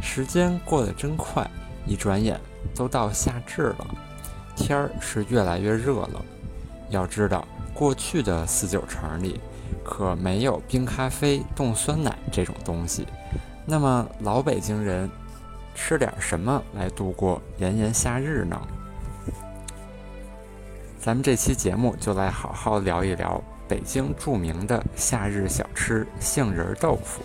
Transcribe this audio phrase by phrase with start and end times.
[0.00, 1.48] 时间过得真快，
[1.86, 2.40] 一转眼
[2.74, 3.86] 都到夏至了，
[4.56, 6.24] 天儿是越来越热了。
[6.90, 9.40] 要知道，过去的四九城里
[9.84, 13.06] 可没有冰咖啡、冻酸奶这种东西。
[13.66, 15.10] 那么，老北京人
[15.74, 18.60] 吃点什么来度过炎炎夏日呢？
[21.00, 23.42] 咱们这期节目就来好好聊一聊。
[23.68, 27.22] 北京著名的夏日小吃杏仁豆腐。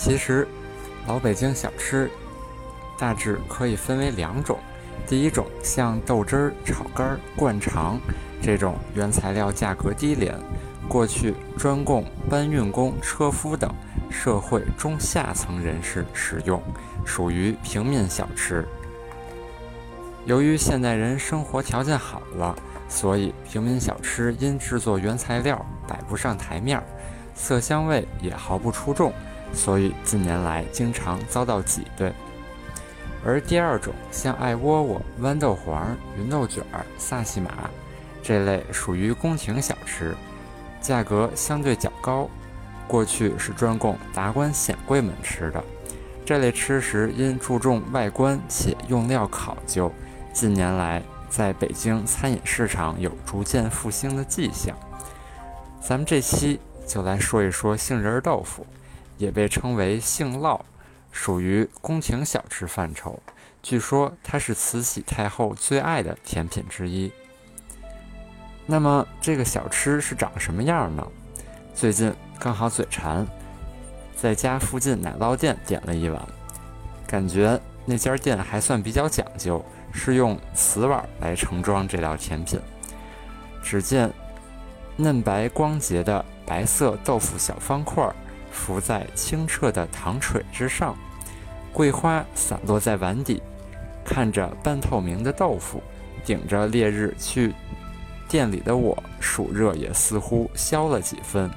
[0.00, 0.46] 其实，
[1.08, 2.08] 老北京小吃
[2.96, 4.56] 大致可以分为两种。
[5.08, 7.98] 第一种像豆汁儿、炒肝、灌肠
[8.40, 10.38] 这种原材料价格低廉，
[10.86, 13.68] 过去专供搬运工、车夫等
[14.08, 16.62] 社会中下层人士食用，
[17.04, 18.64] 属于平民小吃。
[20.26, 22.54] 由于现代人生活条件好了。
[22.88, 26.80] 所以，平民小吃因制作原材料摆不上台面，
[27.34, 29.12] 色香味也毫不出众，
[29.52, 32.12] 所以近年来经常遭到挤兑。
[33.24, 36.62] 而第二种，像艾窝窝、豌豆黄、芸豆卷、
[36.96, 37.50] 萨其马
[38.22, 40.14] 这类，属于宫廷小吃，
[40.80, 42.28] 价格相对较高，
[42.86, 45.62] 过去是专供达官显贵们吃的。
[46.24, 49.92] 这类吃食因注重外观且用料考究，
[50.32, 51.02] 近年来。
[51.30, 54.74] 在北京餐饮市场有逐渐复兴的迹象。
[55.78, 58.66] 咱们这期就来说一说杏仁豆腐，
[59.18, 60.60] 也被称为杏烙，
[61.12, 63.20] 属于宫廷小吃范畴。
[63.62, 67.12] 据说它是慈禧太后最爱的甜品之一。
[68.64, 71.06] 那么这个小吃是长什么样呢？
[71.74, 73.26] 最近刚好嘴馋，
[74.16, 76.26] 在家附近奶酪店点了一碗，
[77.06, 79.62] 感觉那家店还算比较讲究。
[79.90, 82.60] 是用瓷碗来盛装这道甜品。
[83.62, 84.12] 只见
[84.96, 88.14] 嫩白光洁的白色豆腐小方块儿
[88.58, 90.96] 浮在清澈的糖水之上，
[91.72, 93.40] 桂花散落在碗底。
[94.04, 95.82] 看着半透明的豆腐，
[96.24, 97.54] 顶着烈日去
[98.28, 101.48] 店里的我，暑热也似乎消了几分。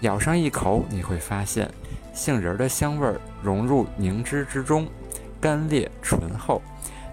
[0.00, 1.70] 咬上一口，你会发现
[2.14, 3.12] 杏仁的香味
[3.42, 4.88] 融入凝脂之中，
[5.40, 6.62] 干裂醇厚。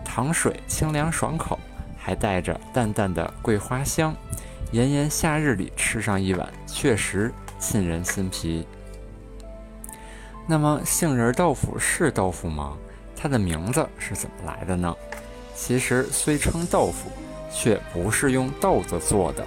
[0.06, 1.60] 糖水清凉爽口，
[1.98, 4.16] 还带着淡淡的桂花香。
[4.72, 8.66] 炎炎夏日里吃上一碗，确实沁人心脾。
[10.48, 12.78] 那么，杏仁豆腐是豆腐吗？
[13.16, 14.96] 它的名字是怎么来的呢？
[15.54, 17.12] 其实虽称豆腐，
[17.52, 19.46] 却不是用豆子做的。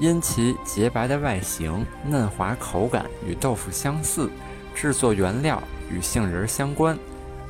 [0.00, 4.28] 因其洁白的外形、嫩滑口感与豆腐相似，
[4.74, 6.98] 制作原料与杏仁相关，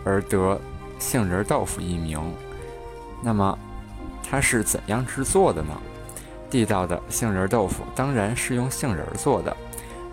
[0.04, 0.60] 而得。
[0.98, 2.19] 杏仁豆腐一名，
[3.22, 3.58] 那么
[4.22, 5.78] 它是怎样制作的呢？
[6.48, 9.54] 地道的杏仁豆腐当然是用杏仁做的。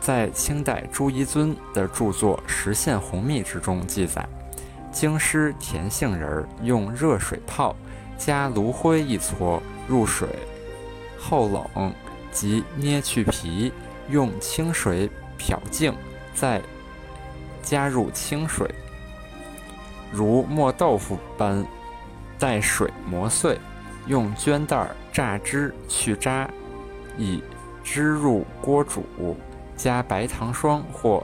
[0.03, 4.28] 在清代朱彝尊的著作《实现红秘》之中记载：
[4.91, 7.74] 京师甜杏仁用热水泡，
[8.18, 10.28] 加炉灰一撮入水，
[11.18, 11.94] 后冷
[12.34, 13.72] 即捏去皮，
[14.09, 15.94] 用清水漂净，
[16.36, 16.62] 再
[17.62, 18.69] 加入清水。
[20.12, 21.66] 如磨豆腐般，
[22.38, 23.58] 待水磨碎，
[24.08, 26.50] 用绢袋榨汁去渣，
[27.18, 27.42] 以
[27.86, 29.06] 汁入锅煮，
[29.84, 31.22] 加白糖霜或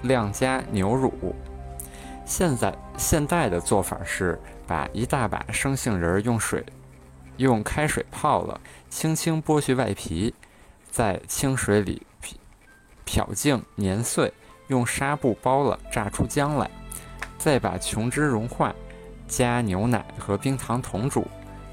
[0.00, 1.12] 晾加牛乳。
[2.24, 6.64] 现在现代的做法是把一大把生杏仁用水
[7.36, 8.58] 用开水泡了，
[8.88, 10.34] 轻轻剥去外皮，
[10.90, 12.00] 在清水里
[13.04, 14.32] 漂净碾碎，
[14.68, 16.70] 用纱布包了，榨出浆来。
[17.36, 18.74] 再把琼脂融化，
[19.28, 21.26] 加牛奶和冰糖同煮，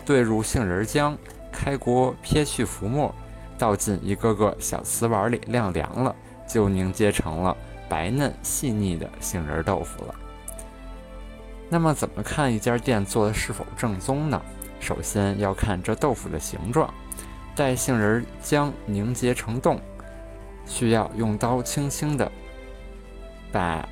[0.05, 1.15] 兑入杏仁浆，
[1.53, 3.15] 开锅撇去浮沫，
[3.57, 6.15] 倒进一个个小瓷碗里晾凉了，
[6.47, 7.55] 就凝结成了
[7.89, 10.15] 白嫩细腻的杏仁豆腐了。
[11.69, 14.41] 那么，怎么看一家店做的是否正宗呢？
[14.79, 16.93] 首先要看这豆腐的形状，
[17.55, 19.79] 待杏仁浆凝结成冻，
[20.65, 22.31] 需要用刀轻轻的
[23.51, 23.87] 把。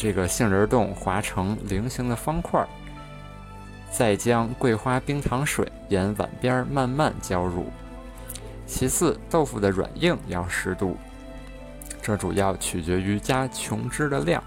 [0.00, 2.64] 这个杏仁冻划成菱形的方块，
[3.90, 7.66] 再将桂花冰糖水沿碗边慢慢浇入。
[8.64, 10.96] 其次，豆腐的软硬要适度，
[12.08, 14.42] 这主要取决于加琼脂的量。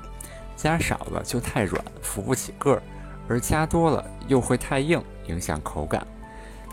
[0.56, 2.80] 加少了就太软，扶不起个儿；
[3.28, 6.06] 而加多了又会太硬，影响口感。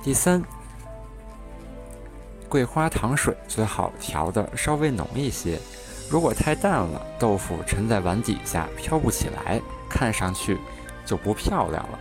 [0.03, 0.43] 第三，
[2.49, 5.59] 桂花糖水最好调的稍微浓一些，
[6.11, 10.59] 如果太淡了，豆腐沉在碗底下飘不起来，看上去
[11.05, 11.99] 就不漂亮了。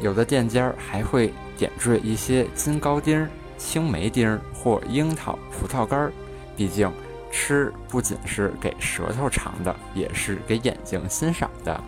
[0.00, 3.28] 有的店家还会点缀一些金糕丁、
[3.58, 6.12] 青梅丁或樱桃、葡萄干儿，
[6.56, 6.92] 毕竟。
[7.32, 11.82] 吃不仅是给舌头尝的，也是给眼睛欣赏的。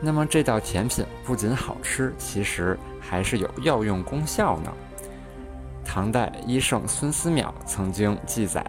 [0.00, 4.72] 那么这道甜品不仅好吃，其实还是有药用功效呢。
[5.84, 8.64] 唐代医圣孙思邈曾经记载：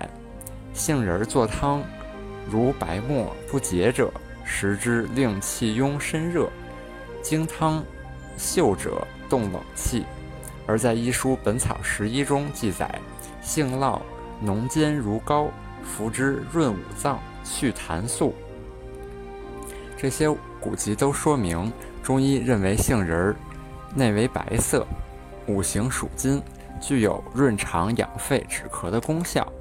[0.73, 1.81] 杏仁做汤，
[2.49, 4.11] 如白沫不洁者，
[4.43, 6.47] 食之令气壅身热；
[7.21, 7.83] 经汤
[8.37, 10.05] 嗅者动冷气。
[10.67, 12.99] 而在医书《本草拾遗》中记载，
[13.41, 14.01] 杏酪。
[14.41, 15.47] 浓煎如膏，
[15.83, 18.33] 服之润五脏，去痰素。
[19.97, 20.29] 这些
[20.59, 21.71] 古籍都说明，
[22.03, 23.35] 中医认为杏仁儿
[23.95, 24.85] 内为白色，
[25.47, 26.41] 五行属金，
[26.81, 29.51] 具有润肠养肺、止咳的功效。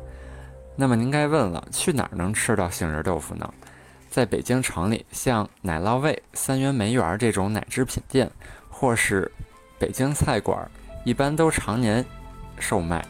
[0.76, 3.48] 那么您该问了，去哪儿能吃到杏仁豆腐呢？
[4.10, 8.30] 在北京城里，像奶酪味、三元梅园这种奶制品店，
[8.68, 9.30] 或是
[9.78, 10.68] 北京菜馆，
[11.04, 12.04] 一般都常年
[12.58, 13.04] 售卖。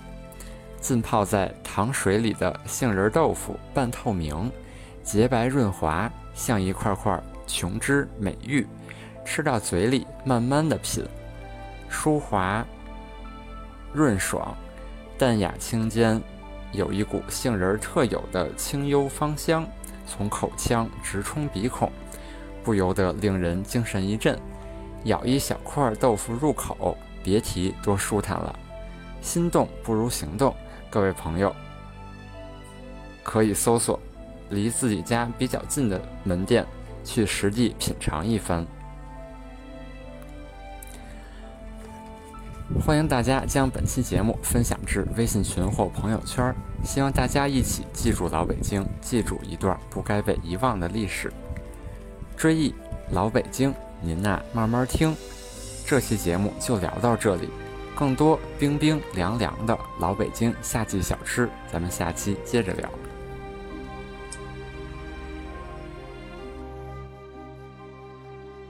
[0.85, 4.53] 浸泡在糖水里的杏仁豆腐半透明，
[5.03, 8.67] 洁白润滑，像一块块琼脂美玉。
[9.25, 11.03] 吃到嘴里，慢慢的品，
[11.89, 12.63] 舒滑
[13.95, 14.55] 润爽，
[15.17, 16.21] 淡雅清间，
[16.73, 19.67] 有一股杏仁特有的清幽芳香，
[20.07, 21.91] 从口腔直冲鼻孔，
[22.63, 24.39] 不由得令人精神一振。
[25.05, 28.55] 咬一小块豆腐入口，别提多舒坦了。
[29.23, 30.55] 心动不如行动。
[30.95, 31.53] 各位朋友，
[33.25, 33.99] 可以搜索
[34.51, 36.65] 离自己家比较近的门店，
[37.03, 38.65] 去实地品尝一番。
[42.87, 46.55] 欢迎大家将本期节目分享至微信群或朋友圈，
[46.85, 51.33] 希望大家一起记住老北京，记住一段不该被遗忘的历史。
[52.37, 52.73] 追忆
[53.11, 55.13] 老北京，您呐慢慢听。
[55.85, 57.49] 这期节目就聊到这里。
[57.95, 62.89] 更多冰冰凉凉的老北京夏季小吃，咱们下期接着聊。